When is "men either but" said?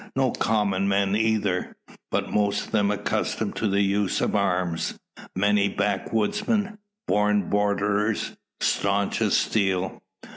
0.87-2.33